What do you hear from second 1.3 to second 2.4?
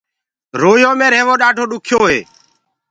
ڏآڍو ڏُکيو هي۔